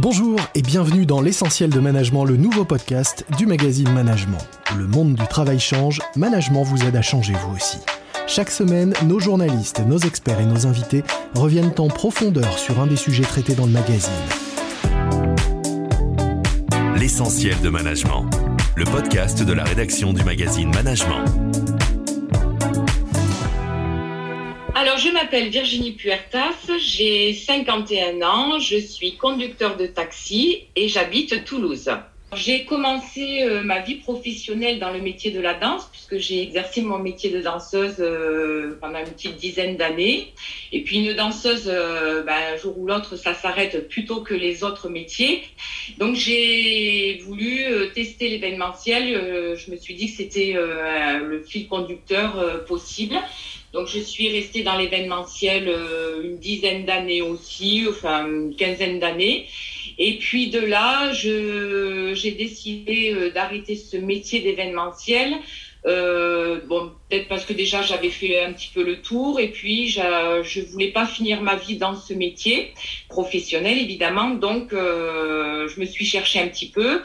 Bonjour 0.00 0.38
et 0.54 0.62
bienvenue 0.62 1.06
dans 1.06 1.20
l'essentiel 1.20 1.70
de 1.70 1.80
management, 1.80 2.24
le 2.24 2.36
nouveau 2.36 2.64
podcast 2.64 3.26
du 3.36 3.46
magazine 3.46 3.90
Management. 3.90 4.38
Le 4.76 4.86
monde 4.86 5.14
du 5.14 5.26
travail 5.26 5.58
change, 5.58 6.00
Management 6.14 6.62
vous 6.62 6.84
aide 6.84 6.94
à 6.94 7.02
changer 7.02 7.32
vous 7.32 7.56
aussi. 7.56 7.78
Chaque 8.28 8.52
semaine, 8.52 8.94
nos 9.06 9.18
journalistes, 9.18 9.80
nos 9.84 9.98
experts 9.98 10.40
et 10.40 10.46
nos 10.46 10.68
invités 10.68 11.02
reviennent 11.34 11.72
en 11.78 11.88
profondeur 11.88 12.60
sur 12.60 12.78
un 12.78 12.86
des 12.86 12.94
sujets 12.94 13.24
traités 13.24 13.56
dans 13.56 13.66
le 13.66 13.72
magazine. 13.72 14.12
L'essentiel 16.96 17.60
de 17.60 17.68
management, 17.68 18.30
le 18.76 18.84
podcast 18.84 19.42
de 19.42 19.52
la 19.52 19.64
rédaction 19.64 20.12
du 20.12 20.22
magazine 20.22 20.70
Management. 20.72 21.24
Je 24.98 25.10
m'appelle 25.10 25.48
Virginie 25.48 25.92
Puertas, 25.92 26.56
j'ai 26.80 27.32
51 27.32 28.20
ans, 28.22 28.58
je 28.58 28.78
suis 28.78 29.14
conducteur 29.14 29.76
de 29.76 29.86
taxi 29.86 30.64
et 30.74 30.88
j'habite 30.88 31.44
Toulouse. 31.44 31.88
J'ai 32.34 32.64
commencé 32.64 33.42
euh, 33.42 33.62
ma 33.62 33.78
vie 33.78 33.94
professionnelle 33.94 34.80
dans 34.80 34.90
le 34.92 35.00
métier 35.00 35.30
de 35.30 35.40
la 35.40 35.54
danse, 35.54 35.88
puisque 35.92 36.18
j'ai 36.18 36.42
exercé 36.42 36.82
mon 36.82 36.98
métier 36.98 37.30
de 37.30 37.40
danseuse 37.40 37.96
euh, 38.00 38.76
pendant 38.80 38.98
une 38.98 39.06
petite 39.06 39.36
dizaine 39.36 39.76
d'années. 39.76 40.32
Et 40.72 40.82
puis 40.82 40.96
une 40.98 41.14
danseuse, 41.14 41.70
euh, 41.72 42.24
ben, 42.24 42.54
un 42.54 42.56
jour 42.56 42.76
ou 42.76 42.86
l'autre, 42.86 43.14
ça 43.14 43.34
s'arrête 43.34 43.88
plutôt 43.88 44.20
que 44.20 44.34
les 44.34 44.64
autres 44.64 44.88
métiers. 44.88 45.44
Donc 45.98 46.16
j'ai 46.16 47.22
voulu 47.24 47.64
tester 47.94 48.28
l'événementiel. 48.28 49.54
je 49.56 49.70
me 49.70 49.76
suis 49.76 49.94
dit 49.94 50.10
que 50.10 50.16
c'était 50.16 50.54
le 50.54 51.42
fil 51.44 51.68
conducteur 51.68 52.64
possible. 52.64 53.16
Donc 53.72 53.86
je 53.88 53.98
suis 53.98 54.30
restée 54.30 54.62
dans 54.62 54.76
l'événementiel 54.76 55.68
euh, 55.68 56.22
une 56.22 56.38
dizaine 56.38 56.86
d'années 56.86 57.20
aussi, 57.20 57.84
enfin 57.88 58.26
une 58.26 58.56
quinzaine 58.56 58.98
d'années. 58.98 59.46
Et 59.98 60.18
puis 60.18 60.48
de 60.48 60.60
là, 60.60 61.12
j'ai 61.12 62.30
décidé 62.32 63.12
euh, 63.12 63.30
d'arrêter 63.30 63.76
ce 63.76 63.96
métier 63.96 64.40
d'événementiel. 64.40 65.34
Euh, 65.86 66.60
bon, 66.66 66.90
peut-être 67.08 67.28
parce 67.28 67.44
que 67.44 67.52
déjà 67.52 67.82
j'avais 67.82 68.10
fait 68.10 68.42
un 68.42 68.52
petit 68.52 68.70
peu 68.74 68.82
le 68.82 69.00
tour 69.00 69.38
et 69.38 69.48
puis 69.48 69.88
je 69.88 70.60
voulais 70.72 70.90
pas 70.90 71.06
finir 71.06 71.40
ma 71.40 71.54
vie 71.54 71.76
dans 71.76 71.94
ce 71.94 72.14
métier 72.14 72.72
professionnel 73.08 73.78
évidemment. 73.78 74.30
Donc 74.30 74.70
je 74.72 75.80
me 75.80 75.84
suis 75.84 76.04
cherché 76.04 76.40
un 76.40 76.48
petit 76.48 76.68
peu 76.68 77.00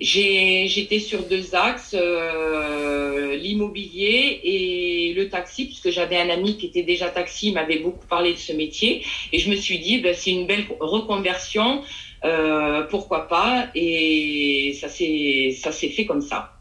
J'étais 0.00 0.98
sur 0.98 1.24
deux 1.24 1.54
axes, 1.54 1.94
euh, 1.98 3.36
l'immobilier 3.36 4.40
et 4.42 5.12
le 5.14 5.28
taxi, 5.28 5.66
puisque 5.66 5.90
j'avais 5.90 6.16
un 6.16 6.30
ami 6.30 6.56
qui 6.56 6.66
était 6.66 6.82
déjà 6.82 7.10
taxi, 7.10 7.52
m'avait 7.52 7.80
beaucoup 7.80 8.06
parlé 8.06 8.32
de 8.32 8.38
ce 8.38 8.52
métier. 8.52 9.04
Et 9.32 9.38
je 9.38 9.50
me 9.50 9.56
suis 9.56 9.78
dit, 9.78 9.98
ben, 9.98 10.14
c'est 10.14 10.30
une 10.30 10.46
belle 10.46 10.64
reconversion, 10.80 11.82
euh, 12.24 12.82
pourquoi 12.84 13.28
pas 13.28 13.68
Et 13.74 14.74
ça 14.80 14.88
s'est 14.88 15.88
fait 15.94 16.06
comme 16.06 16.22
ça. 16.22 16.59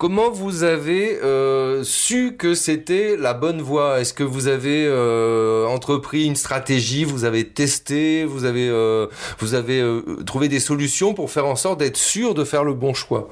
Comment 0.00 0.30
vous 0.30 0.62
avez 0.62 1.18
euh, 1.22 1.84
su 1.84 2.34
que 2.38 2.54
c'était 2.54 3.18
la 3.18 3.34
bonne 3.34 3.60
voie? 3.60 4.00
Est-ce 4.00 4.14
que 4.14 4.22
vous 4.22 4.48
avez 4.48 4.86
euh, 4.86 5.66
entrepris 5.66 6.24
une 6.24 6.36
stratégie 6.36 7.04
Vous 7.04 7.24
avez 7.24 7.46
testé 7.46 8.24
Vous 8.24 8.46
avez, 8.46 8.66
euh, 8.66 9.08
vous 9.40 9.52
avez 9.52 9.84
trouvé 10.24 10.48
des 10.48 10.58
solutions 10.58 11.12
pour 11.12 11.30
faire 11.30 11.44
en 11.44 11.54
sorte 11.54 11.80
d'être 11.80 11.98
sûr 11.98 12.32
de 12.32 12.44
faire 12.44 12.64
le 12.64 12.72
bon 12.72 12.94
choix? 12.94 13.28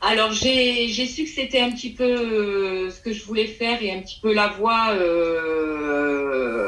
Alors 0.00 0.32
j'ai 0.32 0.88
su 0.88 1.24
que 1.24 1.28
c'était 1.28 1.60
un 1.60 1.70
petit 1.70 1.90
peu 1.90 2.88
ce 2.88 2.98
que 3.02 3.12
je 3.12 3.22
voulais 3.22 3.46
faire 3.46 3.82
et 3.82 3.92
un 3.92 4.00
petit 4.00 4.20
peu 4.22 4.32
la 4.32 4.48
voie 4.48 4.94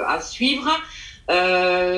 à 0.08 0.20
suivre, 0.20 0.68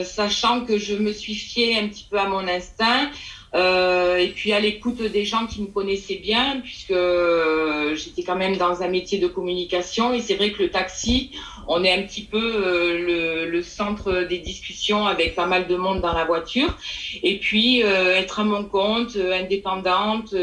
sachant 0.04 0.64
que 0.64 0.78
je 0.78 0.94
me 0.94 1.12
suis 1.12 1.34
fiée 1.34 1.80
un 1.80 1.88
petit 1.88 2.06
peu 2.08 2.16
à 2.16 2.28
mon 2.28 2.46
instinct. 2.46 3.10
Euh, 3.54 4.16
et 4.16 4.28
puis 4.28 4.52
à 4.52 4.58
l'écoute 4.58 5.00
des 5.00 5.24
gens 5.24 5.46
qui 5.46 5.62
me 5.62 5.68
connaissaient 5.68 6.16
bien, 6.16 6.60
puisque 6.60 6.90
euh, 6.90 7.94
j'étais 7.94 8.24
quand 8.24 8.34
même 8.34 8.56
dans 8.56 8.82
un 8.82 8.88
métier 8.88 9.18
de 9.18 9.28
communication. 9.28 10.12
Et 10.12 10.20
c'est 10.20 10.34
vrai 10.34 10.50
que 10.50 10.62
le 10.62 10.70
taxi, 10.70 11.30
on 11.68 11.84
est 11.84 11.92
un 11.92 12.02
petit 12.02 12.22
peu 12.22 12.38
euh, 12.38 13.46
le, 13.46 13.62
centre 13.62 14.26
des 14.28 14.38
discussions 14.38 15.06
avec 15.06 15.34
pas 15.34 15.46
mal 15.46 15.68
de 15.68 15.76
monde 15.76 16.00
dans 16.00 16.12
la 16.12 16.24
voiture. 16.24 16.76
Et 17.22 17.38
puis 17.38 17.80
être 17.80 18.40
à 18.40 18.44
mon 18.44 18.64
compte, 18.64 19.16
indépendante, 19.16 20.34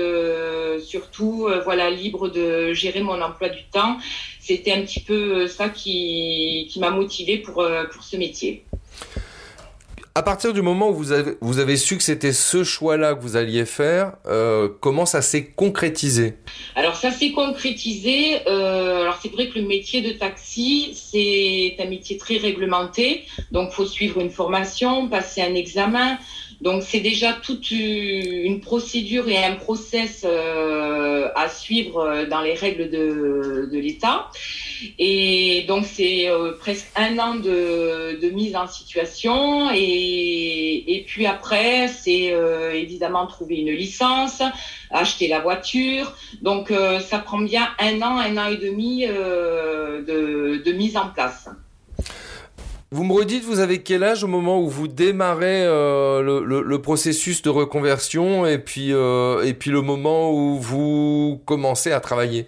surtout 0.83 1.47
voilà 1.63 1.91
libre 1.91 2.29
de 2.29 2.73
gérer 2.73 3.01
mon 3.01 3.21
emploi 3.21 3.49
du 3.49 3.63
temps. 3.71 3.97
C'était 4.39 4.71
un 4.71 4.81
petit 4.81 5.01
peu 5.01 5.47
ça 5.47 5.69
qui, 5.69 6.67
qui 6.71 6.79
m'a 6.79 6.89
motivée 6.89 7.37
pour, 7.37 7.63
pour 7.91 8.03
ce 8.03 8.17
métier 8.17 8.63
à 10.13 10.23
partir 10.23 10.51
du 10.51 10.61
moment 10.61 10.89
où 10.89 10.93
vous 10.93 11.59
avez, 11.59 11.77
su 11.77 11.95
que 11.95 12.03
c'était 12.03 12.33
ce 12.33 12.65
choix-là 12.65 13.15
que 13.15 13.21
vous 13.21 13.37
alliez 13.37 13.65
faire, 13.65 14.13
euh, 14.27 14.67
comment 14.81 15.05
ça 15.05 15.21
s'est 15.21 15.45
concrétisé? 15.45 16.33
Alors 16.75 16.95
ça 16.95 17.11
s'est 17.11 17.31
concrétisé. 17.31 18.41
Euh, 18.47 19.03
alors 19.03 19.17
c'est 19.21 19.31
vrai 19.31 19.47
que 19.47 19.57
le 19.57 19.65
métier 19.65 20.01
de 20.01 20.11
taxi, 20.11 20.93
c'est 20.93 21.81
un 21.81 21.89
métier 21.89 22.17
très 22.17 22.37
réglementé. 22.37 23.23
Donc 23.51 23.71
faut 23.71 23.85
suivre 23.85 24.19
une 24.19 24.31
formation, 24.31 25.07
passer 25.07 25.41
un 25.41 25.55
examen. 25.55 26.17
Donc 26.61 26.83
c'est 26.83 26.99
déjà 26.99 27.33
toute 27.33 27.71
une 27.71 28.59
procédure 28.61 29.27
et 29.27 29.43
un 29.43 29.55
process 29.55 30.23
euh, 30.23 31.29
à 31.35 31.49
suivre 31.49 32.25
dans 32.29 32.41
les 32.41 32.53
règles 32.53 32.91
de, 32.91 33.69
l'État. 33.71 34.29
Et 34.99 35.65
donc 35.67 35.85
c'est 35.85 36.29
euh, 36.29 36.53
presque 36.59 36.87
un 36.95 37.17
an 37.17 37.35
de, 37.35 38.29
mise 38.29 38.55
en 38.55 38.67
situation. 38.67 39.71
Et, 39.73 41.03
puis 41.07 41.25
après, 41.25 41.87
c'est 41.87 42.31
euh, 42.31 42.73
évidemment 42.73 43.25
trouver 43.25 43.57
une 43.57 43.71
licence, 43.71 44.43
acheter 44.91 45.27
la 45.27 45.39
voiture. 45.39 46.13
Donc 46.43 46.69
euh, 46.69 46.99
ça 46.99 47.17
prend 47.17 47.39
bien 47.39 47.69
un 47.79 48.01
an, 48.03 48.19
un 48.19 48.37
an 48.37 48.49
et 48.49 48.57
demi 48.57 49.07
de, 49.07 50.61
de, 50.63 50.71
mise 50.73 50.95
en 50.95 51.09
place. 51.09 51.49
Vous 52.93 53.05
me 53.05 53.13
redites, 53.13 53.45
vous 53.45 53.59
avez 53.59 53.83
quel 53.83 54.03
âge 54.03 54.25
au 54.25 54.27
moment 54.27 54.61
où 54.61 54.67
vous 54.67 54.89
démarrez 54.89 55.63
le, 55.65 56.43
le, 56.45 56.61
le, 56.61 56.81
processus 56.81 57.41
de 57.41 57.49
reconversion 57.49 58.45
et 58.45 58.57
puis, 58.57 58.89
et 58.89 59.53
puis 59.53 59.71
le 59.71 59.81
moment 59.81 60.33
où 60.33 60.59
vous 60.59 61.41
commencez 61.45 61.93
à 61.93 62.01
travailler? 62.01 62.47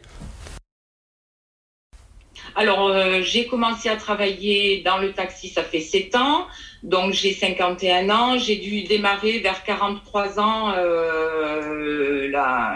Alors, 2.55 2.87
euh, 2.87 3.21
j'ai 3.21 3.47
commencé 3.47 3.89
à 3.89 3.95
travailler 3.95 4.81
dans 4.85 4.97
le 4.97 5.11
taxi, 5.11 5.49
ça 5.49 5.63
fait 5.63 5.79
7 5.79 6.15
ans. 6.15 6.45
Donc, 6.83 7.13
j'ai 7.13 7.33
51 7.33 8.09
ans. 8.09 8.37
J'ai 8.37 8.57
dû 8.57 8.83
démarrer 8.83 9.39
vers 9.39 9.63
43 9.63 10.39
ans 10.39 10.73
euh, 10.77 12.27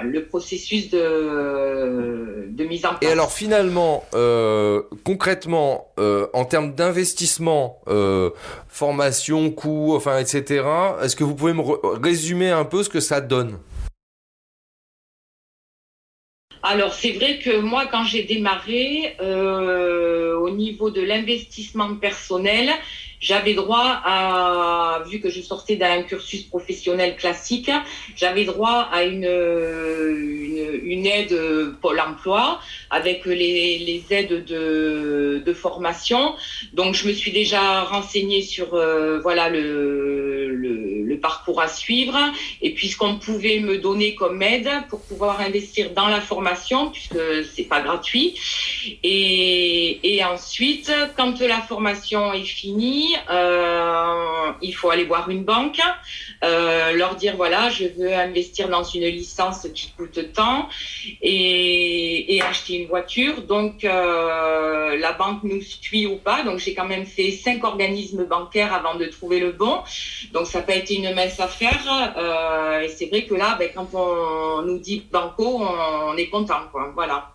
le 0.04 0.26
processus 0.26 0.90
de, 0.90 2.48
de, 2.50 2.64
mise 2.64 2.86
en 2.86 2.90
place. 2.90 3.02
Et 3.02 3.12
alors, 3.12 3.32
finalement, 3.32 4.06
euh, 4.14 4.82
concrètement, 5.04 5.92
en 5.98 6.46
termes 6.46 6.74
d'investissement, 6.74 7.82
formation, 8.70 9.52
coûts, 9.52 9.94
enfin, 9.96 10.18
etc., 10.20 10.64
est-ce 11.04 11.16
que 11.16 11.24
vous 11.24 11.36
pouvez 11.36 11.54
me 11.54 11.64
résumer 12.02 12.50
un 12.50 12.66
peu 12.66 12.84
ce 12.84 12.90
que 12.90 13.00
ça 13.00 13.22
donne? 13.22 13.58
Alors 16.68 16.94
c'est 16.94 17.12
vrai 17.12 17.40
que 17.40 17.60
moi 17.60 17.86
quand 17.86 18.04
j'ai 18.04 18.24
démarré 18.24 19.16
euh, 19.22 20.38
au 20.38 20.50
niveau 20.50 20.90
de 20.90 21.02
l'investissement 21.02 21.96
personnel, 21.96 22.70
j'avais 23.20 23.54
droit 23.56 24.00
à, 24.04 25.04
vu 25.10 25.20
que 25.20 25.30
je 25.30 25.42
sortais 25.42 25.76
d'un 25.76 26.04
cursus 26.04 26.44
professionnel 26.44 27.16
classique, 27.16 27.72
j'avais 28.16 28.44
droit 28.44 28.88
à 28.92 29.04
une, 29.04 29.26
une, 30.84 31.06
aide 31.08 31.36
Pôle 31.82 32.00
emploi 32.00 32.60
avec 32.92 33.26
les, 33.26 33.80
les 33.80 34.04
aides 34.12 34.46
de, 34.46 35.42
de, 35.44 35.54
formation. 35.54 36.36
Donc 36.74 36.94
je 36.94 37.08
me 37.08 37.14
suis 37.14 37.32
déjà 37.32 37.82
renseignée 37.82 38.44
sur 38.44 38.76
euh, 38.76 39.20
voilà 39.20 39.50
le, 39.50 40.54
le, 40.54 41.04
le, 41.04 41.20
parcours 41.20 41.47
à 41.60 41.68
suivre 41.68 42.18
et 42.62 42.74
puis 42.74 42.90
ce 42.90 42.98
qu'on 42.98 43.18
pouvait 43.20 43.60
me 43.60 43.78
donner 43.78 44.16
comme 44.16 44.42
aide 44.42 44.70
pour 44.90 45.02
pouvoir 45.02 45.42
investir 45.42 45.92
dans 45.92 46.08
la 46.08 46.22
formation 46.22 46.90
puisque 46.92 47.20
c'est 47.54 47.64
pas 47.64 47.82
gratuit. 47.82 48.36
Et, 49.04 50.22
ensuite, 50.24 50.92
quand 51.16 51.40
la 51.40 51.62
formation 51.62 52.34
est 52.34 52.44
finie, 52.44 53.16
euh, 53.30 54.52
il 54.62 54.74
faut 54.74 54.90
aller 54.90 55.06
voir 55.06 55.30
une 55.30 55.44
banque, 55.44 55.80
euh, 56.44 56.92
leur 56.94 57.16
dire 57.16 57.36
voilà, 57.36 57.70
je 57.70 57.86
veux 57.86 58.14
investir 58.14 58.70
dans 58.70 58.84
une 58.84 59.06
licence 59.06 59.68
qui 59.74 59.92
coûte 59.92 60.34
tant 60.34 60.70
et, 61.22 62.40
acheter 62.48 62.76
une 62.76 62.88
voiture. 62.88 63.42
Donc 63.42 63.84
euh, 63.84 64.98
la 64.98 65.12
banque 65.14 65.44
nous 65.44 65.62
suit 65.62 66.06
ou 66.06 66.18
pas. 66.18 66.44
Donc 66.44 66.60
j'ai 66.60 66.74
quand 66.74 66.86
même 66.86 67.06
fait 67.06 67.32
cinq 67.32 67.64
organismes 67.64 68.26
bancaires 68.26 68.74
avant 68.74 68.96
de 68.96 69.06
trouver 69.06 69.40
le 69.40 69.52
bon. 69.52 69.80
Donc 70.34 70.48
ça 70.48 70.60
n'a 70.60 70.66
pas 70.66 70.76
été 70.76 70.96
une 70.96 71.14
mince 71.14 71.40
affaire. 71.48 72.82
et 72.82 72.90
c'est 72.90 73.08
vrai 73.08 73.26
que 73.26 73.36
là, 73.36 73.56
ben, 73.58 73.70
quand 73.74 73.88
on 73.94 74.62
nous 74.64 74.80
dit 74.80 75.06
banco, 75.12 75.62
on, 75.62 76.16
est 76.18 76.30
content. 76.30 76.68
Quoi. 76.72 76.92
Voilà. 76.94 77.32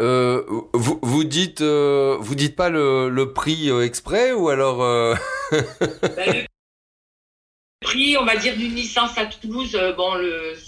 Euh, 0.00 0.44
vous, 0.72 0.98
vous, 1.02 1.24
dites, 1.24 1.60
euh, 1.60 2.16
vous 2.20 2.34
dites 2.34 2.56
pas 2.56 2.68
le, 2.68 3.08
le 3.08 3.32
prix 3.32 3.70
euh, 3.70 3.84
exprès 3.84 4.32
ou 4.32 4.48
alors 4.48 4.78
ben, 5.50 6.46
Le 7.80 7.86
prix, 7.86 8.16
on 8.16 8.24
va 8.24 8.36
dire, 8.36 8.56
d'une 8.56 8.74
licence 8.74 9.16
à 9.16 9.26
Toulouse, 9.26 9.76
euh, 9.76 9.92
bon, 9.92 10.10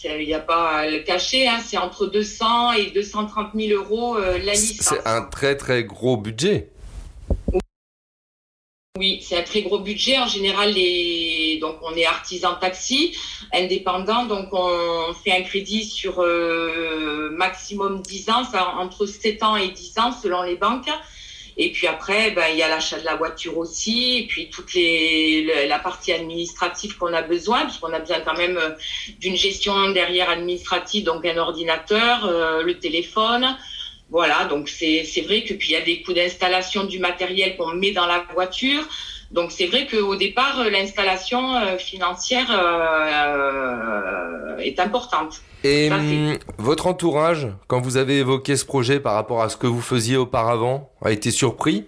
il 0.05 0.27
n'y 0.27 0.35
a 0.35 0.39
pas 0.39 0.71
à 0.71 0.89
le 0.89 1.01
cacher, 1.01 1.49
hein, 1.49 1.59
c'est 1.65 1.77
entre 1.77 2.07
200 2.07 2.73
et 2.75 2.91
230 2.91 3.49
000 3.55 3.81
euros 3.81 4.17
euh, 4.17 4.39
la 4.39 4.53
licence. 4.53 4.97
C'est 4.97 5.07
un 5.07 5.23
très 5.23 5.57
très 5.57 5.83
gros 5.83 6.17
budget. 6.17 6.69
Oui, 8.97 9.21
c'est 9.23 9.39
un 9.39 9.43
très 9.43 9.63
gros 9.63 9.81
budget. 9.81 10.19
En 10.19 10.29
général, 10.29 10.73
les... 10.73 11.40
donc 11.61 11.77
on 11.83 11.95
est 11.95 12.07
artisan 12.07 12.55
taxi, 12.55 13.17
indépendant, 13.53 14.25
donc 14.25 14.49
on 14.53 15.15
fait 15.15 15.33
un 15.33 15.43
crédit 15.43 15.85
sur 15.85 16.21
euh, 16.23 17.31
maximum 17.31 18.03
10 18.03 18.31
ans, 18.31 18.43
entre 18.79 19.07
7 19.07 19.43
ans 19.43 19.57
et 19.57 19.69
10 19.69 19.99
ans 19.99 20.13
selon 20.13 20.43
les 20.43 20.57
banques. 20.57 20.91
Et 21.57 21.73
puis 21.73 21.87
après, 21.87 22.31
ben, 22.31 22.47
il 22.51 22.59
y 22.59 22.63
a 22.63 22.69
l'achat 22.69 22.99
de 22.99 23.05
la 23.05 23.17
voiture 23.17 23.59
aussi, 23.59 24.19
et 24.19 24.27
puis 24.27 24.49
toute 24.49 24.73
les, 24.73 25.67
la 25.67 25.79
partie 25.79 26.11
administrative 26.11 26.97
qu'on 26.97 27.13
a 27.13 27.21
besoin, 27.21 27.65
puisqu'on 27.65 27.93
a 27.93 27.99
besoin 27.99 28.21
quand 28.21 28.37
même 28.37 28.57
euh, 28.57 28.71
d'une 29.19 29.37
gestion 29.37 29.91
derrière 29.91 30.31
administrative, 30.31 31.05
donc 31.05 31.27
un 31.27 31.37
ordinateur, 31.37 32.25
euh, 32.25 32.63
le 32.63 32.79
téléphone. 32.79 33.57
Voilà, 34.11 34.47
donc 34.47 34.69
c'est 34.69 35.05
vrai 35.25 35.45
que 35.45 35.55
puis 35.55 35.69
il 35.69 35.73
y 35.73 35.77
a 35.77 35.83
des 35.83 36.03
coûts 36.03 36.13
d'installation 36.13 36.85
du 36.85 36.99
matériel 36.99 37.57
qu'on 37.57 37.75
met 37.75 37.93
dans 37.93 38.07
la 38.07 38.25
voiture. 38.33 38.83
Donc 39.31 39.53
c'est 39.53 39.67
vrai 39.67 39.87
qu'au 39.87 40.17
départ, 40.17 40.61
euh, 40.61 40.71
l'installation 40.71 41.55
euh, 41.55 41.77
financière 41.79 42.49
euh, 42.51 44.57
est 44.59 44.81
importante. 44.81 45.41
Et 45.63 45.89
hum, 45.91 46.37
votre 46.59 46.89
entourage, 46.89 47.47
quand 47.69 47.81
vous 47.81 47.97
avez 47.97 48.19
évoqué 48.19 48.57
ce 48.57 48.65
projet 48.65 48.99
par 48.99 49.15
rapport 49.15 49.43
à 49.43 49.49
ce 49.49 49.57
que 49.57 49.69
vous 49.69 49.83
faisiez 49.83 50.17
auparavant, 50.17 50.91
a 51.03 51.13
été 51.13 51.31
surpris? 51.31 51.87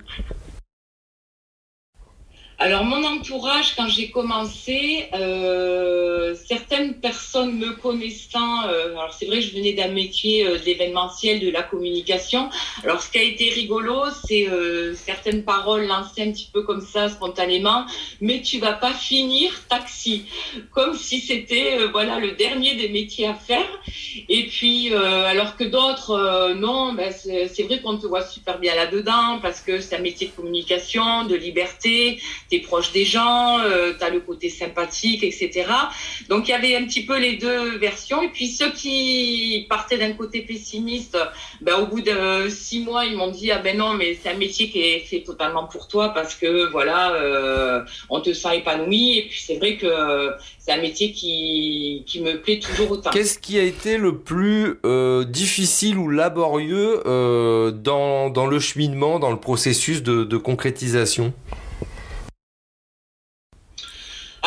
Alors 2.62 2.84
mon 2.84 3.02
entourage, 3.02 3.74
quand 3.74 3.88
j'ai 3.88 4.08
commencé, 4.10 5.06
euh, 5.14 6.32
certaines 6.46 6.94
personnes 6.94 7.58
me 7.58 7.72
connaissant, 7.72 8.68
euh, 8.68 8.92
alors 8.92 9.12
c'est 9.12 9.26
vrai 9.26 9.40
que 9.40 9.46
je 9.46 9.52
venais 9.52 9.72
d'un 9.72 9.88
métier 9.88 10.46
euh, 10.46 10.58
d'événementiel, 10.58 11.40
de 11.40 11.50
la 11.50 11.64
communication. 11.64 12.50
Alors 12.84 13.02
ce 13.02 13.10
qui 13.10 13.18
a 13.18 13.22
été 13.22 13.50
rigolo, 13.50 14.04
c'est 14.24 14.48
euh, 14.48 14.94
certaines 14.94 15.42
paroles 15.42 15.86
lancées 15.88 16.22
un 16.22 16.30
petit 16.30 16.50
peu 16.52 16.62
comme 16.62 16.82
ça 16.82 17.08
spontanément, 17.08 17.84
mais 18.20 18.42
tu 18.42 18.60
vas 18.60 18.74
pas 18.74 18.92
finir 18.92 19.50
taxi, 19.68 20.26
comme 20.70 20.96
si 20.96 21.18
c'était 21.18 21.78
voilà 21.90 22.20
le 22.20 22.30
dernier 22.32 22.76
des 22.76 22.90
métiers 22.90 23.26
à 23.26 23.34
faire. 23.34 23.66
Et 24.28 24.46
puis 24.46 24.94
alors 24.94 25.56
que 25.56 25.64
d'autres, 25.64 26.54
non, 26.54 26.92
ben, 26.92 27.12
c'est 27.12 27.62
vrai 27.64 27.80
qu'on 27.80 27.96
te 27.96 28.06
voit 28.06 28.24
super 28.24 28.58
bien 28.60 28.76
là-dedans 28.76 29.40
parce 29.42 29.60
que 29.60 29.80
c'est 29.80 29.96
un 29.96 30.00
métier 30.00 30.28
de 30.28 30.32
communication, 30.32 31.24
de 31.24 31.34
liberté 31.34 32.20
t'es 32.52 32.58
proche 32.58 32.92
des 32.92 33.06
gens, 33.06 33.60
euh, 33.60 33.94
tu 33.98 34.04
as 34.04 34.10
le 34.10 34.20
côté 34.20 34.50
sympathique, 34.50 35.24
etc. 35.24 35.64
Donc 36.28 36.48
il 36.48 36.50
y 36.50 36.54
avait 36.54 36.76
un 36.76 36.84
petit 36.84 37.06
peu 37.06 37.18
les 37.18 37.36
deux 37.36 37.78
versions. 37.78 38.20
Et 38.20 38.28
puis 38.28 38.48
ceux 38.48 38.70
qui 38.72 39.64
partaient 39.70 39.96
d'un 39.96 40.12
côté 40.12 40.42
pessimiste, 40.42 41.16
ben, 41.62 41.76
au 41.76 41.86
bout 41.86 42.02
de 42.02 42.50
six 42.50 42.80
mois, 42.80 43.06
ils 43.06 43.16
m'ont 43.16 43.30
dit 43.30 43.50
ah 43.50 43.58
ben 43.58 43.78
non, 43.78 43.94
mais 43.94 44.18
c'est 44.22 44.28
un 44.28 44.36
métier 44.36 44.68
qui 44.68 44.80
est 44.80 44.98
fait 44.98 45.22
totalement 45.22 45.64
pour 45.66 45.88
toi 45.88 46.10
parce 46.10 46.34
que 46.34 46.70
voilà, 46.70 47.14
euh, 47.14 47.80
on 48.10 48.20
te 48.20 48.34
sent 48.34 48.58
épanoui. 48.58 49.18
Et 49.18 49.22
puis 49.30 49.42
c'est 49.42 49.56
vrai 49.56 49.78
que 49.78 50.32
c'est 50.58 50.72
un 50.72 50.82
métier 50.82 51.12
qui, 51.12 52.04
qui 52.06 52.20
me 52.20 52.38
plaît 52.38 52.60
toujours 52.60 52.90
autant. 52.90 53.10
Qu'est-ce 53.10 53.38
qui 53.38 53.58
a 53.58 53.62
été 53.62 53.96
le 53.96 54.18
plus 54.18 54.78
euh, 54.84 55.24
difficile 55.24 55.96
ou 55.96 56.10
laborieux 56.10 57.00
euh, 57.06 57.70
dans, 57.70 58.28
dans 58.28 58.46
le 58.46 58.60
cheminement, 58.60 59.18
dans 59.18 59.30
le 59.30 59.40
processus 59.40 60.02
de 60.02 60.36
concrétisation? 60.36 61.32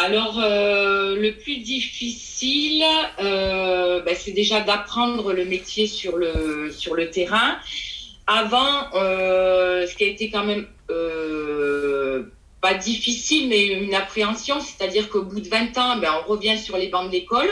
Alors, 0.06 0.40
euh, 0.40 1.16
le 1.19 1.31
plus 1.31 1.57
difficile, 1.57 2.84
euh, 3.19 4.02
ben, 4.04 4.16
c'est 4.16 4.34
déjà 4.34 4.62
d'apprendre 4.62 5.34
le 5.34 5.46
métier 5.46 5.88
sur 5.88 6.18
le, 6.18 6.72
sur 6.72 6.94
le 6.94 7.10
terrain. 7.10 7.57
Avant, 8.28 8.94
euh, 8.94 9.88
ce 9.88 9.96
qui 9.96 10.04
a 10.04 10.07
été 10.07 10.30
quand 10.30 10.44
même 10.44 10.68
pas 12.62 12.75
difficile, 12.75 13.50
mais 13.50 13.66
une 13.66 13.96
appréhension, 13.96 14.60
c'est-à-dire 14.60 15.10
qu'au 15.10 15.24
bout 15.24 15.40
de 15.40 15.50
20 15.50 15.75
ans, 15.80 15.98
ben, 15.98 16.12
on 16.22 16.30
revient 16.30 16.58
sur 16.60 16.78
les 16.78 16.88
bancs 16.88 17.08
de 17.08 17.12
l'école. 17.12 17.50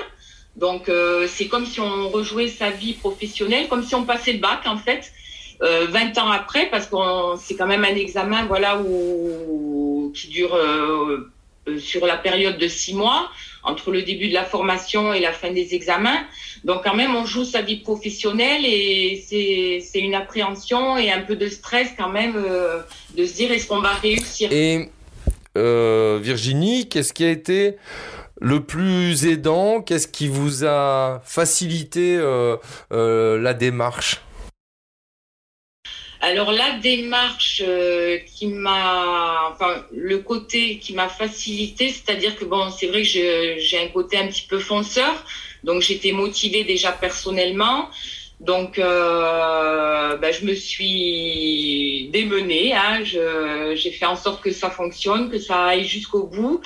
Donc, 0.55 0.91
c'est 1.27 1.47
comme 1.47 1.65
si 1.65 1.79
on 1.79 2.09
rejouait 2.09 2.49
sa 2.49 2.69
vie 2.69 2.93
professionnelle, 2.93 3.67
comme 3.67 3.83
si 3.83 3.95
on 3.95 4.03
passait 4.03 4.33
le 4.33 4.39
bac, 4.39 4.61
en 4.67 4.77
fait. 4.77 5.11
20 5.59 6.19
ans 6.19 6.29
après, 6.29 6.67
parce 6.69 6.85
que 6.85 6.97
c'est 7.39 7.55
quand 7.55 7.67
même 7.67 7.83
un 7.83 7.95
examen 7.95 8.45
voilà, 8.45 8.79
qui 10.13 10.27
dure 10.27 10.55
sur 11.79 12.05
la 12.05 12.17
période 12.17 12.57
de 12.57 12.67
six 12.67 12.93
mois, 12.93 13.29
entre 13.63 13.91
le 13.91 14.01
début 14.01 14.27
de 14.27 14.33
la 14.33 14.43
formation 14.43 15.13
et 15.13 15.19
la 15.19 15.31
fin 15.31 15.51
des 15.51 15.73
examens. 15.73 16.25
Donc 16.63 16.83
quand 16.83 16.95
même, 16.95 17.15
on 17.15 17.25
joue 17.25 17.45
sa 17.45 17.61
vie 17.61 17.77
professionnelle 17.77 18.65
et 18.65 19.23
c'est 19.25 19.99
une 19.99 20.15
appréhension 20.15 20.97
et 20.97 21.11
un 21.11 21.21
peu 21.21 21.35
de 21.35 21.47
stress 21.47 21.89
quand 21.97 22.09
même 22.09 22.35
euh, 22.35 22.81
de 23.15 23.25
se 23.25 23.35
dire 23.35 23.51
est-ce 23.51 23.67
qu'on 23.67 23.79
va 23.79 23.93
réussir? 23.93 24.51
Et 24.51 24.89
euh, 25.57 26.19
Virginie, 26.21 26.89
qu'est-ce 26.89 27.13
qui 27.13 27.23
a 27.23 27.29
été 27.29 27.75
le 28.41 28.61
plus 28.61 29.25
aidant? 29.25 29.81
Qu'est-ce 29.81 30.07
qui 30.07 30.27
vous 30.27 30.65
a 30.65 31.21
facilité 31.23 32.17
la 32.91 33.53
démarche? 33.53 34.21
Alors 36.23 36.53
la 36.53 36.79
démarche 36.79 37.61
euh, 37.67 38.17
qui 38.33 38.47
m'a, 38.47 39.49
enfin 39.51 39.83
le 39.91 40.19
côté 40.19 40.79
qui 40.79 40.93
m'a 40.93 41.09
facilité, 41.09 41.89
c'est-à-dire 41.89 42.37
que 42.37 42.45
bon, 42.45 42.69
c'est 42.69 42.87
vrai 42.87 43.01
que 43.01 43.59
j'ai 43.59 43.79
un 43.83 43.89
côté 43.89 44.17
un 44.17 44.27
petit 44.27 44.47
peu 44.47 44.57
fonceur, 44.57 45.25
donc 45.65 45.81
j'étais 45.81 46.13
motivée 46.13 46.63
déjà 46.63 46.93
personnellement. 46.93 47.89
Donc, 48.39 48.77
euh, 48.77 50.17
ben, 50.17 50.33
je 50.33 50.45
me 50.45 50.53
suis 50.53 52.09
démenée. 52.11 52.73
Hein, 52.73 53.03
j'ai 53.03 53.91
fait 53.91 54.05
en 54.05 54.17
sorte 54.17 54.41
que 54.41 54.51
ça 54.51 54.69
fonctionne, 54.69 55.29
que 55.29 55.39
ça 55.39 55.65
aille 55.65 55.85
jusqu'au 55.85 56.23
bout. 56.23 56.61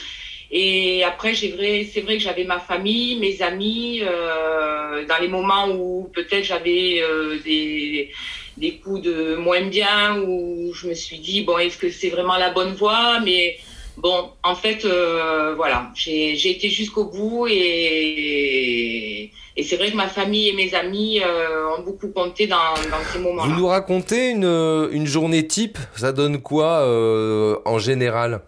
Et 0.50 1.04
après, 1.04 1.36
c'est 1.36 1.50
vrai, 1.50 1.86
que 2.18 2.20
j'avais 2.20 2.46
ma 2.46 2.60
famille, 2.60 3.18
mes 3.18 3.42
amis, 3.44 4.02
euh, 4.02 5.06
dans 5.06 5.18
les 5.20 5.28
moments 5.28 5.70
où 5.70 6.10
peut-être 6.14 6.46
j'avais 6.46 7.04
des 7.44 8.12
des 8.58 8.78
coups 8.80 9.02
de 9.02 9.36
moins 9.36 9.62
bien 9.68 10.20
où 10.20 10.74
je 10.74 10.88
me 10.88 10.94
suis 10.94 11.20
dit 11.20 11.44
bon 11.44 11.58
est-ce 11.60 11.78
que 11.78 11.90
c'est 11.92 12.10
vraiment 12.10 12.38
la 12.38 12.50
bonne 12.50 12.74
voie? 12.74 13.20
Mais 13.20 13.58
bon 13.98 14.32
en 14.44 14.56
fait 14.56 14.84
euh, 14.84 15.54
voilà 15.56 15.92
j'ai 15.96 16.50
été 16.50 16.70
jusqu'au 16.70 17.06
bout 17.06 17.48
et, 17.48 19.32
et 19.56 19.64
c'est 19.64 19.78
vrai 19.78 19.92
que 19.92 19.96
ma 19.96 20.08
famille 20.08 20.50
et 20.50 20.54
mes 20.54 20.74
amis 20.74 21.22
euh, 21.24 21.76
ont 21.78 21.84
beaucoup 21.84 22.10
compté 22.10 22.48
dans, 22.48 22.74
dans 22.92 23.04
ces 23.12 23.20
moments-là. 23.20 23.54
Vous 23.54 23.60
nous 23.60 23.68
racontez 23.68 24.30
une, 24.32 24.90
une 24.92 25.06
journée 25.06 25.48
type? 25.48 25.78
Ça 25.96 26.12
donne 26.12 26.42
quoi 26.42 26.82
euh, 26.82 27.58
en 27.66 27.80
général? 27.80 28.42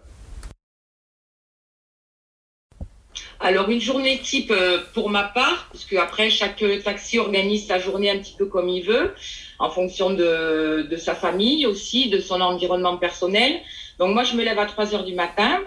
Alors 3.42 3.70
une 3.70 3.80
journée 3.80 4.20
type 4.22 4.52
pour 4.92 5.08
ma 5.08 5.22
part, 5.22 5.68
parce 5.72 5.86
que 5.86 5.96
après 5.96 6.28
chaque 6.28 6.62
taxi 6.84 7.18
organise 7.18 7.66
sa 7.66 7.78
journée 7.78 8.10
un 8.10 8.18
petit 8.18 8.34
peu 8.36 8.44
comme 8.44 8.68
il 8.68 8.82
veut 8.82 9.14
en 9.60 9.68
fonction 9.68 10.10
de, 10.10 10.96
sa 10.96 11.14
famille 11.14 11.66
aussi, 11.66 12.08
de 12.08 12.18
son 12.18 12.40
environnement 12.40 12.96
personnel. 12.96 13.60
Donc 13.98 14.14
moi, 14.14 14.24
je 14.24 14.34
me 14.34 14.42
lève 14.42 14.58
à 14.58 14.64
3 14.64 14.94
heures 14.94 15.04
du 15.04 15.14
matin. 15.14 15.60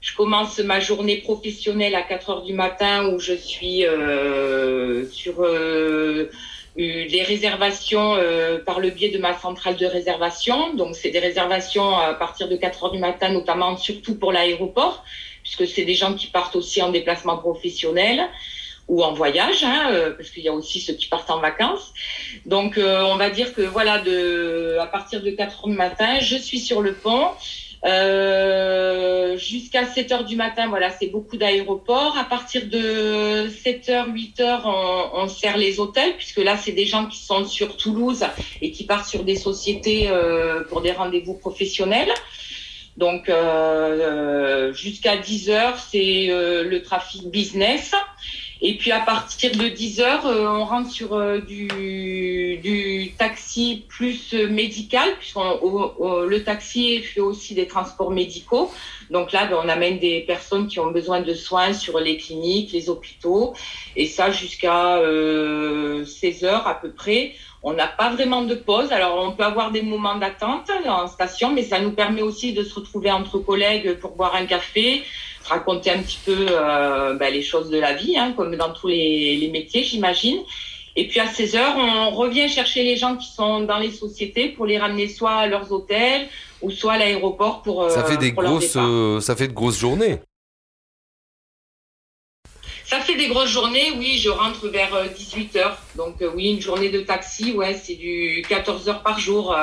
Je 0.00 0.14
commence 0.14 0.60
ma 0.60 0.78
journée 0.78 1.16
professionnelle 1.16 1.96
à 1.96 2.02
4 2.02 2.30
heures 2.30 2.42
du 2.42 2.54
matin 2.54 3.08
où 3.08 3.18
je 3.18 3.34
suis 3.34 3.84
euh, 3.84 5.04
sur 5.10 5.42
euh, 5.42 6.30
les 6.76 7.22
réservations 7.24 8.14
euh, 8.14 8.58
par 8.64 8.78
le 8.78 8.90
biais 8.90 9.10
de 9.10 9.18
ma 9.18 9.36
centrale 9.36 9.76
de 9.76 9.84
réservation. 9.84 10.72
Donc 10.74 10.94
c'est 10.94 11.10
des 11.10 11.18
réservations 11.18 11.98
à 11.98 12.14
partir 12.14 12.48
de 12.48 12.56
4 12.56 12.84
heures 12.84 12.92
du 12.92 13.00
matin, 13.00 13.30
notamment 13.30 13.76
surtout 13.76 14.14
pour 14.14 14.32
l'aéroport, 14.32 15.04
puisque 15.42 15.66
c'est 15.66 15.84
des 15.84 15.96
gens 15.96 16.14
qui 16.14 16.28
partent 16.28 16.54
aussi 16.54 16.80
en 16.80 16.90
déplacement 16.90 17.36
professionnel 17.36 18.28
ou 18.90 19.04
en 19.04 19.12
voyage, 19.12 19.62
hein, 19.62 19.90
euh, 19.92 20.10
parce 20.10 20.30
qu'il 20.30 20.42
y 20.42 20.48
a 20.48 20.52
aussi 20.52 20.80
ceux 20.80 20.94
qui 20.94 21.06
partent 21.06 21.30
en 21.30 21.38
vacances. 21.38 21.92
Donc, 22.44 22.76
euh, 22.76 23.02
on 23.02 23.16
va 23.16 23.30
dire 23.30 23.54
que 23.54 23.62
voilà, 23.62 24.02
à 24.82 24.86
partir 24.88 25.22
de 25.22 25.30
4 25.30 25.60
heures 25.60 25.68
du 25.68 25.76
matin, 25.76 26.18
je 26.20 26.36
suis 26.36 26.58
sur 26.58 26.82
le 26.82 26.92
pont. 26.92 27.28
Euh, 27.86 29.38
jusqu'à 29.38 29.86
7 29.86 30.10
heures 30.10 30.24
du 30.24 30.34
matin, 30.34 30.66
voilà, 30.68 30.90
c'est 30.90 31.06
beaucoup 31.06 31.36
d'aéroports. 31.36 32.18
À 32.18 32.24
partir 32.24 32.66
de 32.66 33.48
7 33.62 33.88
heures, 33.90 34.08
8 34.08 34.40
heures, 34.40 34.62
on, 34.64 35.20
on 35.22 35.28
sert 35.28 35.56
les 35.56 35.78
hôtels, 35.78 36.14
puisque 36.16 36.38
là, 36.38 36.56
c'est 36.56 36.72
des 36.72 36.84
gens 36.84 37.06
qui 37.06 37.18
sont 37.18 37.44
sur 37.44 37.76
Toulouse 37.76 38.24
et 38.60 38.72
qui 38.72 38.84
partent 38.84 39.08
sur 39.08 39.22
des 39.22 39.36
sociétés 39.36 40.10
pour 40.68 40.80
des 40.80 40.90
rendez-vous 40.90 41.34
professionnels. 41.34 42.10
Donc, 42.96 43.30
jusqu'à 44.74 45.16
10 45.16 45.50
heures, 45.50 45.78
c'est 45.78 46.26
le 46.28 46.82
trafic 46.82 47.30
business. 47.30 47.94
Et 48.62 48.76
puis 48.76 48.92
à 48.92 49.00
partir 49.00 49.52
de 49.52 49.68
10 49.68 50.00
heures, 50.00 50.26
euh, 50.26 50.46
on 50.46 50.64
rentre 50.64 50.90
sur 50.90 51.14
euh, 51.14 51.38
du, 51.38 52.58
du 52.62 53.12
taxi 53.18 53.84
plus 53.88 54.34
médical, 54.34 55.08
puisque 55.18 55.36
le 55.36 56.38
taxi 56.44 57.00
fait 57.00 57.20
aussi 57.20 57.54
des 57.54 57.66
transports 57.66 58.10
médicaux. 58.10 58.70
Donc 59.10 59.32
là, 59.32 59.46
ben, 59.46 59.56
on 59.62 59.68
amène 59.68 59.98
des 59.98 60.20
personnes 60.20 60.68
qui 60.68 60.78
ont 60.78 60.90
besoin 60.92 61.20
de 61.20 61.34
soins 61.34 61.72
sur 61.72 61.98
les 61.98 62.16
cliniques, 62.16 62.72
les 62.72 62.88
hôpitaux, 62.88 63.54
et 63.96 64.06
ça 64.06 64.30
jusqu'à 64.30 64.98
16 64.98 65.02
euh, 65.02 66.04
heures 66.44 66.66
à 66.66 66.80
peu 66.80 66.90
près. 66.90 67.32
On 67.62 67.74
n'a 67.74 67.88
pas 67.88 68.10
vraiment 68.10 68.42
de 68.42 68.54
pause. 68.54 68.90
Alors, 68.92 69.22
on 69.22 69.32
peut 69.32 69.42
avoir 69.42 69.70
des 69.70 69.82
moments 69.82 70.16
d'attente 70.16 70.70
en 70.86 71.08
station, 71.08 71.52
mais 71.52 71.62
ça 71.62 71.80
nous 71.80 71.90
permet 71.90 72.22
aussi 72.22 72.54
de 72.54 72.62
se 72.62 72.74
retrouver 72.74 73.10
entre 73.10 73.38
collègues 73.38 73.98
pour 73.98 74.12
boire 74.12 74.34
un 74.34 74.46
café, 74.46 75.02
raconter 75.44 75.90
un 75.90 75.98
petit 75.98 76.18
peu 76.24 76.46
euh, 76.50 77.14
ben, 77.14 77.32
les 77.32 77.42
choses 77.42 77.70
de 77.70 77.78
la 77.78 77.94
vie, 77.94 78.16
hein, 78.16 78.32
comme 78.36 78.54
dans 78.56 78.72
tous 78.72 78.88
les, 78.88 79.36
les 79.36 79.48
métiers, 79.48 79.82
j'imagine. 79.82 80.38
Et 80.96 81.06
puis 81.06 81.20
à 81.20 81.26
16 81.26 81.56
heures, 81.56 81.76
on 81.76 82.10
revient 82.10 82.48
chercher 82.48 82.82
les 82.82 82.96
gens 82.96 83.16
qui 83.16 83.32
sont 83.32 83.60
dans 83.60 83.78
les 83.78 83.92
sociétés 83.92 84.48
pour 84.48 84.66
les 84.66 84.78
ramener 84.78 85.08
soit 85.08 85.32
à 85.32 85.46
leurs 85.46 85.70
hôtels 85.72 86.28
ou 86.62 86.70
soit 86.70 86.94
à 86.94 86.98
l'aéroport 86.98 87.62
pour. 87.62 87.88
Ça 87.90 88.04
fait 88.04 88.14
euh, 88.14 88.16
des 88.16 88.32
grosses, 88.32 88.76
euh, 88.76 89.20
ça 89.20 89.36
fait 89.36 89.48
de 89.48 89.52
grosses 89.52 89.78
journées. 89.78 90.18
Ça 92.84 92.98
fait 92.98 93.14
des 93.14 93.28
grosses 93.28 93.50
journées, 93.50 93.92
oui, 93.98 94.18
je 94.18 94.30
rentre 94.30 94.66
vers 94.66 95.08
18 95.14 95.56
heures. 95.56 95.78
Donc 95.94 96.16
oui, 96.34 96.50
une 96.50 96.60
journée 96.60 96.88
de 96.90 97.00
taxi, 97.00 97.52
ouais, 97.52 97.74
c'est 97.74 97.94
du 97.94 98.44
14 98.48 98.88
heures 98.88 99.02
par 99.04 99.20
jour 99.20 99.56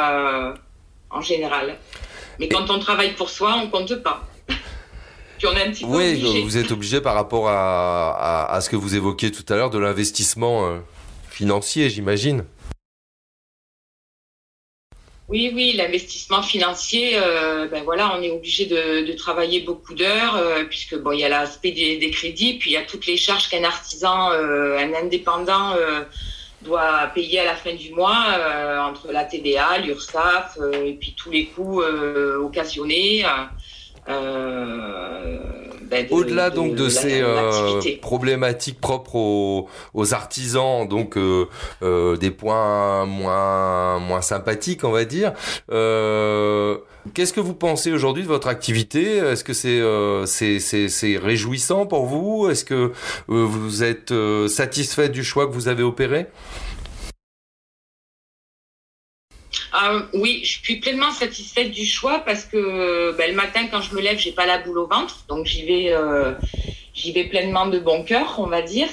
en 1.09 1.21
général. 1.21 1.77
Mais 2.39 2.47
quand 2.47 2.69
on 2.69 2.79
travaille 2.79 3.13
pour 3.15 3.29
soi, 3.29 3.59
on 3.61 3.69
compte 3.69 3.95
pas. 3.95 4.23
Oui, 5.83 6.41
vous 6.43 6.57
êtes 6.57 6.71
obligé 6.71 7.01
par 7.01 7.15
rapport 7.15 7.47
à, 7.49 8.59
ce 8.61 8.69
que 8.69 8.75
vous 8.75 8.95
évoquiez 8.95 9.31
tout 9.31 9.45
à 9.51 9.55
l'heure 9.55 9.69
de 9.69 9.79
l'investissement 9.79 10.67
euh, 10.67 10.77
financier, 11.29 11.89
j'imagine. 11.89 12.45
Oui, 15.29 15.51
oui, 15.53 15.73
l'investissement 15.73 16.41
financier, 16.41 17.11
euh, 17.15 17.67
ben 17.67 17.83
voilà, 17.83 18.15
on 18.17 18.21
est 18.21 18.31
obligé 18.31 18.65
de, 18.65 19.11
travailler 19.13 19.59
beaucoup 19.59 19.93
d'heures, 19.93 20.37
euh, 20.37 20.63
puisque 20.63 20.97
bon, 20.97 21.11
il 21.11 21.19
y 21.19 21.25
a 21.25 21.29
l'aspect 21.29 21.71
des, 21.71 22.11
crédits, 22.11 22.53
puis 22.53 22.71
il 22.71 22.73
y 22.73 22.77
a 22.77 22.83
toutes 22.83 23.05
les 23.07 23.17
charges 23.17 23.49
qu'un 23.49 23.65
artisan, 23.65 24.31
un 24.31 24.93
indépendant 24.93 25.75
doit 26.61 27.07
payer 27.13 27.41
à 27.41 27.45
la 27.45 27.55
fin 27.55 27.73
du 27.73 27.91
mois 27.91 28.25
entre 28.89 29.11
la 29.11 29.25
TBA, 29.25 29.79
l'URSSAF, 29.79 30.57
et 30.85 30.93
puis 30.93 31.13
tous 31.17 31.29
les 31.29 31.47
coûts 31.47 31.81
occasionnés. 31.81 33.25
Euh, 34.09 35.37
ben, 35.83 36.05
Au-delà 36.11 36.49
donc 36.49 36.75
de, 36.75 36.89
ces 36.89 37.21
euh, 37.21 37.79
problématiques 38.01 38.79
propres 38.81 39.15
aux, 39.93 40.13
artisans, 40.13 40.87
donc 40.87 41.17
euh, 41.17 42.17
des 42.17 42.31
points 42.31 43.05
moins 43.05 43.99
moins 43.99 44.21
sympathiques, 44.21 44.83
on 44.83 44.91
va 44.91 45.05
dire. 45.05 45.33
Qu'est-ce 47.13 47.31
que 47.31 47.39
vous 47.39 47.53
pensez 47.53 47.93
aujourd'hui 47.93 48.23
de 48.23 48.27
votre 48.27 48.49
activité? 48.49 49.17
Est-ce 49.17 49.43
que 49.45 49.53
c'est 49.53 50.89
c'est 50.89 51.17
réjouissant 51.17 51.85
pour 51.85 52.05
vous? 52.05 52.49
Est-ce 52.49 52.65
que 52.65 52.91
vous 53.27 53.83
êtes 53.83 54.13
satisfait 54.49 55.09
du 55.09 55.23
choix 55.23 55.47
que 55.47 55.53
vous 55.53 55.69
avez 55.69 55.83
opéré? 55.83 56.27
Ah, 59.79 59.99
oui, 60.13 60.41
je 60.43 60.59
suis 60.59 60.77
pleinement 60.77 61.11
satisfaite 61.11 61.69
du 61.69 61.85
choix 61.85 62.23
parce 62.25 62.45
que 62.45 63.15
ben, 63.15 63.29
le 63.29 63.35
matin, 63.35 63.67
quand 63.69 63.79
je 63.79 63.93
me 63.93 64.01
lève, 64.01 64.17
j'ai 64.17 64.31
pas 64.31 64.47
la 64.47 64.57
boule 64.57 64.79
au 64.79 64.87
ventre, 64.87 65.23
donc 65.29 65.45
j'y 65.45 65.65
vais, 65.65 65.91
euh, 65.91 66.33
j'y 66.95 67.11
vais 67.11 67.25
pleinement 67.25 67.67
de 67.67 67.77
bon 67.77 68.03
cœur, 68.03 68.39
on 68.39 68.47
va 68.47 68.63
dire. 68.63 68.87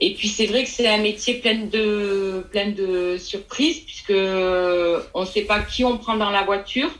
Et 0.00 0.14
puis 0.14 0.26
c'est 0.26 0.46
vrai 0.46 0.64
que 0.64 0.68
c'est 0.68 0.88
un 0.88 0.98
métier 0.98 1.34
plein 1.34 1.66
de, 1.66 2.44
plein 2.50 2.70
de 2.70 3.16
surprises 3.18 3.78
puisque 3.80 4.10
on 4.10 5.20
ne 5.20 5.26
sait 5.26 5.42
pas 5.42 5.60
qui 5.60 5.84
on 5.84 5.96
prend 5.96 6.16
dans 6.16 6.30
la 6.30 6.42
voiture. 6.42 6.90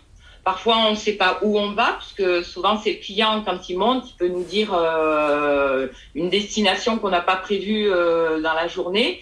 Parfois, 0.45 0.77
on 0.87 0.93
ne 0.93 0.97
sait 0.97 1.15
pas 1.15 1.41
où 1.43 1.59
on 1.59 1.73
va, 1.73 1.99
puisque 1.99 2.45
souvent, 2.45 2.79
c'est 2.79 2.93
le 2.93 2.99
client, 2.99 3.43
quand 3.45 3.69
il 3.69 3.77
monte, 3.79 4.05
qui 4.05 4.13
peut 4.13 4.29
nous 4.29 4.45
dire 4.45 4.73
euh, 4.73 5.89
une 6.15 6.31
destination 6.31 7.01
qu'on 7.01 7.11
n'a 7.11 7.21
pas 7.21 7.35
prévue 7.35 7.91
euh, 7.91 8.41
dans 8.41 8.55
la 8.55 8.69
journée. 8.69 9.21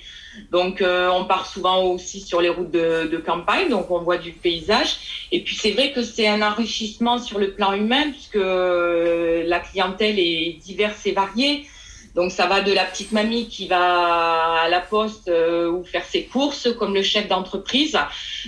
Donc, 0.51 0.83
euh, 0.83 1.09
on 1.11 1.25
part 1.25 1.47
souvent 1.47 1.83
aussi 1.85 2.21
sur 2.21 2.41
les 2.41 2.49
routes 2.49 2.71
de, 2.71 3.23
campagne, 3.25 3.69
donc 3.69 3.91
on 3.91 4.01
voit 4.01 4.19
du 4.19 4.33
paysage. 4.33 5.27
Et 5.33 5.41
puis, 5.43 5.57
c'est 5.57 5.73
vrai 5.73 5.93
que 5.93 6.03
c'est 6.03 6.29
un 6.29 6.43
enrichissement 6.43 7.19
sur 7.19 7.39
le 7.39 7.53
plan 7.53 7.73
humain, 7.73 8.11
puisque 8.11 8.37
euh, 8.37 9.45
la 9.47 9.61
clientèle 9.61 10.19
est 10.19 10.59
diverse 10.65 11.07
et 11.07 11.13
variée. 11.13 11.67
Donc, 12.15 12.31
ça 12.31 12.47
va 12.47 12.61
de 12.61 12.73
la 12.73 12.85
petite 12.85 13.11
mamie 13.11 13.49
qui 13.49 13.67
va 13.67 14.63
à 14.63 14.69
la 14.69 14.81
poste 14.81 15.29
euh, 15.29 15.69
ou 15.69 15.85
faire 15.85 16.05
ses 16.05 16.25
courses, 16.25 16.69
comme 16.79 16.95
le 16.95 17.03
chef 17.03 17.27
d'entreprise. 17.27 17.99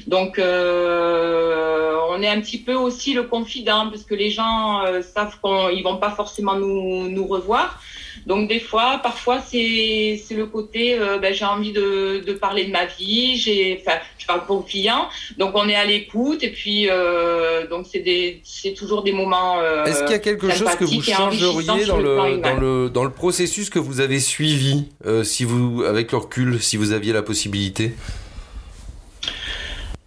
Donc, 0.07 0.39
on 0.39 2.23
est 2.23 2.29
un 2.29 2.41
petit 2.41 2.59
peu 2.59 2.75
aussi 2.75 3.15
le 3.15 3.25
confident, 3.25 3.89
parce 3.91 4.05
que 4.05 4.15
les 4.15 4.31
gens 4.31 4.83
savent 5.15 5.39
qu'ils 5.43 5.83
vont 5.83 5.97
pas 5.97 6.11
forcément 6.11 6.55
nous, 6.55 7.09
nous 7.09 7.27
revoir. 7.27 7.81
Donc 8.25 8.49
des 8.49 8.61
fois, 8.61 9.01
parfois 9.03 9.41
c'est 9.41 10.21
c'est 10.25 10.35
le 10.35 10.47
côté, 10.47 10.99
euh, 10.99 11.19
ben, 11.19 11.35
j'ai 11.35 11.45
envie 11.45 11.73
de, 11.73 12.23
de 12.27 12.33
parler 12.33 12.65
de 12.65 12.71
ma 12.71 12.87
vie, 12.87 13.37
j'ai, 13.37 13.81
enfin, 13.81 13.99
je 14.19 14.27
parle 14.27 14.45
pour 14.47 14.59
le 14.59 14.63
client, 14.65 15.09
donc 15.39 15.53
on 15.55 15.69
est 15.69 15.75
à 15.75 15.85
l'écoute 15.85 16.43
et 16.43 16.51
puis 16.51 16.89
euh, 16.89 17.67
donc 17.69 17.87
c'est 17.91 18.01
des 18.01 18.41
c'est 18.45 18.75
toujours 18.75 19.03
des 19.03 19.13
moments. 19.13 19.59
Euh, 19.61 19.85
Est-ce 19.85 20.03
qu'il 20.03 20.13
y 20.13 20.15
a 20.15 20.19
quelque 20.19 20.51
chose 20.51 20.75
que 20.77 20.85
vous 20.85 21.03
changeriez 21.03 21.85
dans 21.85 21.99
le, 21.99 22.39
dans 22.39 22.57
le 22.57 22.91
dans 22.91 23.05
le 23.05 23.11
processus 23.11 23.71
que 23.71 23.79
vous 23.79 24.01
avez 24.01 24.21
suivi, 24.21 24.87
si 25.23 25.45
vous 25.45 25.85
avec 25.85 26.13
le 26.13 26.19
recul, 26.19 26.61
si 26.63 26.77
vous 26.77 26.93
aviez 26.93 27.13
la 27.13 27.23
possibilité? 27.23 27.93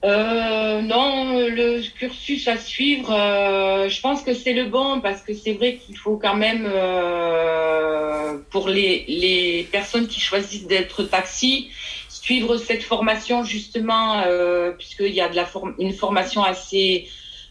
Euh, 0.05 0.81
non, 0.81 1.37
le 1.49 1.81
cursus 1.89 2.47
à 2.47 2.55
suivre, 2.55 3.11
euh, 3.11 3.89
je 3.89 3.99
pense 3.99 4.23
que 4.23 4.33
c'est 4.33 4.53
le 4.53 4.65
bon 4.65 5.01
parce 5.01 5.21
que 5.21 5.33
c'est 5.33 5.51
vrai 5.51 5.75
qu'il 5.75 5.97
faut 5.97 6.15
quand 6.15 6.37
même, 6.37 6.65
euh, 6.65 8.37
pour 8.49 8.69
les, 8.69 9.03
les 9.09 9.67
personnes 9.69 10.07
qui 10.07 10.21
choisissent 10.21 10.67
d'être 10.67 11.03
taxi, 11.03 11.69
suivre 12.07 12.55
cette 12.55 12.83
formation 12.83 13.43
justement, 13.43 14.21
euh, 14.25 14.71
puisqu'il 14.71 15.13
y 15.13 15.19
a 15.19 15.27
de 15.27 15.35
la 15.35 15.45
une 15.79 15.93
formation 15.93 16.43
assez, 16.43 17.09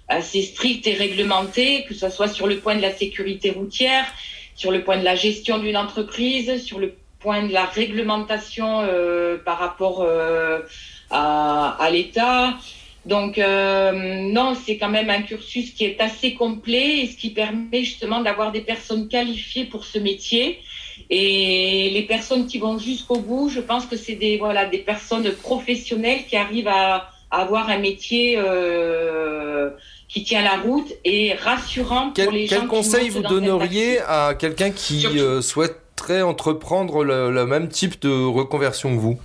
assez 0.08 0.40
stricte 0.40 0.86
et 0.86 0.94
réglementée, 0.94 1.84
que 1.86 1.92
ce 1.92 2.08
soit 2.08 2.28
sur 2.28 2.46
le 2.46 2.56
point 2.60 2.76
de 2.76 2.82
la 2.82 2.94
sécurité 2.94 3.50
routière, 3.50 4.06
sur 4.54 4.70
le 4.70 4.82
point 4.82 4.96
de 4.96 5.04
la 5.04 5.16
gestion 5.16 5.58
d'une 5.58 5.76
entreprise, 5.76 6.64
sur 6.64 6.78
le 6.78 6.94
point 7.18 7.42
de 7.42 7.52
la 7.52 7.66
réglementation 7.66 8.80
euh, 8.80 9.36
par 9.36 9.58
rapport 9.58 10.06
à, 11.10 11.88
l'État. 11.90 12.54
Donc 13.06 13.38
euh, 13.38 13.92
non, 13.92 14.54
c'est 14.54 14.76
quand 14.76 14.88
même 14.88 15.08
un 15.08 15.22
cursus 15.22 15.72
qui 15.72 15.84
est 15.84 16.00
assez 16.00 16.34
complet 16.34 17.00
et 17.00 17.06
ce 17.06 17.16
qui 17.16 17.30
permet 17.30 17.84
justement 17.84 18.20
d'avoir 18.20 18.52
des 18.52 18.60
personnes 18.60 19.08
qualifiées 19.08 19.64
pour 19.64 19.84
ce 19.84 19.98
métier. 19.98 20.60
Et 21.10 21.90
les 21.90 22.02
personnes 22.02 22.46
qui 22.46 22.58
vont 22.58 22.76
jusqu'au 22.78 23.18
bout, 23.18 23.48
je 23.48 23.60
pense 23.60 23.86
que 23.86 23.96
c'est 23.96 24.16
des 24.16 24.36
voilà 24.36 24.66
des 24.66 24.78
personnes 24.78 25.30
professionnelles 25.32 26.26
qui 26.28 26.36
arrivent 26.36 26.68
à, 26.68 27.10
avoir 27.30 27.68
un 27.68 27.78
métier 27.78 28.36
euh, 28.38 29.70
qui 30.08 30.24
tient 30.24 30.42
la 30.42 30.56
route 30.56 30.90
et 31.04 31.34
rassurant 31.34 32.10
pour 32.10 32.32
les 32.32 32.46
gens. 32.46 32.60
Quel 32.60 32.68
conseil 32.68 33.10
vous 33.10 33.22
donneriez 33.22 34.00
à 34.00 34.34
quelqu'un 34.34 34.70
qui 34.70 35.06
euh, 35.06 35.42
souhaiterait 35.42 36.22
entreprendre 36.22 37.04
le 37.04 37.46
même 37.46 37.68
type 37.68 38.00
de 38.00 38.10
reconversion 38.10 38.94
que 38.94 39.00
vous 39.00 39.18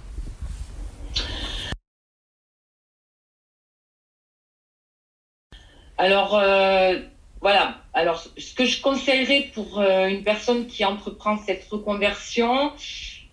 Alors, 6.04 6.36
euh, 6.36 7.00
voilà. 7.40 7.78
Alors, 7.94 8.26
ce 8.54 8.56
que 8.56 8.66
je 8.66 8.82
conseillerais 8.82 9.50
pour 9.52 9.80
euh, 9.80 10.06
une 10.06 10.24
personne 10.24 10.68
qui 10.68 10.86
entreprend 10.86 11.40
cette 11.40 11.66
reconversion, 11.72 12.72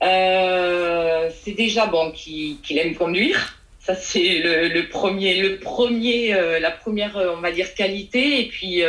euh, 0.03 1.29
c'est 1.43 1.53
déjà 1.53 1.85
bon 1.85 2.11
qu'il 2.12 2.79
aime 2.79 2.95
conduire. 2.95 3.59
Ça, 3.81 3.95
c'est 3.95 4.39
le, 4.39 4.89
premier, 4.89 5.43
le 5.43 5.59
premier, 5.59 6.35
la 6.59 6.71
première, 6.71 7.17
on 7.37 7.41
va 7.41 7.53
dire, 7.53 7.75
qualité. 7.75 8.41
Et 8.41 8.49
puis, 8.49 8.83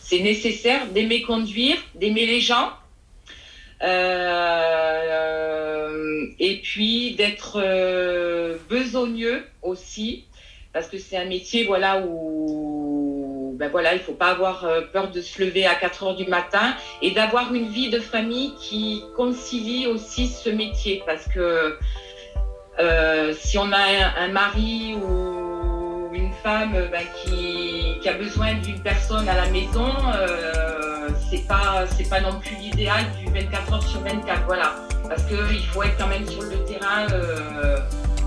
c'est 0.00 0.20
nécessaire 0.20 0.86
d'aimer 0.88 1.22
conduire, 1.22 1.76
d'aimer 1.94 2.26
les 2.26 2.40
gens. 2.40 2.72
et 6.38 6.60
puis 6.62 7.14
d'être 7.14 7.60
besogneux 8.68 9.44
aussi 9.62 10.24
parce 10.72 10.88
que 10.88 10.98
c'est 10.98 11.16
un 11.16 11.26
métier 11.26 11.64
voilà 11.64 12.04
où 12.04 13.03
ben 13.54 13.70
voilà 13.70 13.94
il 13.94 14.00
faut 14.00 14.12
pas 14.12 14.28
avoir 14.28 14.64
euh, 14.64 14.82
peur 14.92 15.10
de 15.10 15.20
se 15.20 15.42
lever 15.42 15.66
à 15.66 15.74
4 15.74 16.02
heures 16.02 16.16
du 16.16 16.26
matin 16.26 16.74
et 17.02 17.12
d'avoir 17.12 17.54
une 17.54 17.68
vie 17.68 17.90
de 17.90 18.00
famille 18.00 18.54
qui 18.60 19.04
concilie 19.16 19.86
aussi 19.86 20.28
ce 20.28 20.50
métier. 20.50 21.02
Parce 21.06 21.26
que 21.26 21.78
euh, 22.80 23.32
si 23.38 23.56
on 23.58 23.70
a 23.72 24.20
un, 24.20 24.28
mari 24.28 24.96
ou 24.96 26.10
une 26.12 26.32
femme 26.42 26.72
ben, 26.90 27.04
qui, 27.22 28.08
a 28.08 28.12
besoin 28.12 28.54
d'une 28.54 28.80
personne 28.80 29.26
à 29.28 29.34
la 29.34 29.48
maison 29.48 29.94
euh, 30.14 31.08
c'est 31.96 32.08
pas 32.08 32.20
non 32.20 32.38
plus 32.38 32.54
l'idéal 32.56 33.04
du 33.18 33.32
24 33.32 33.72
heures 33.72 33.82
sur 33.82 34.00
24 34.00 34.44
voilà. 34.46 34.74
Parce 35.08 35.22
que 35.24 35.52
il 35.52 35.64
faut 35.66 35.82
être 35.82 35.96
quand 35.98 36.06
même 36.06 36.26
sur 36.26 36.42
le 36.42 36.64
terrain 36.64 37.06
euh, 37.12 37.78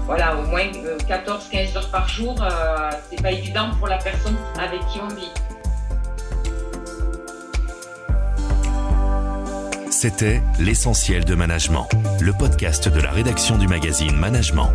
voilà, 0.07 0.35
au 0.37 0.43
moins 0.47 0.63
14-15 0.63 1.77
heures 1.77 1.91
par 1.91 2.07
jour, 2.07 2.43
c'est 3.09 3.21
pas 3.21 3.31
évident 3.31 3.69
pour 3.77 3.87
la 3.87 3.97
personne 3.97 4.35
avec 4.57 4.79
qui 4.87 4.99
on 4.99 5.13
vit. 5.13 5.31
C'était 9.91 10.41
L'essentiel 10.59 11.25
de 11.25 11.35
management, 11.35 11.89
le 12.21 12.31
podcast 12.31 12.87
de 12.87 13.01
la 13.01 13.11
rédaction 13.11 13.57
du 13.57 13.67
magazine 13.67 14.15
Management. 14.15 14.69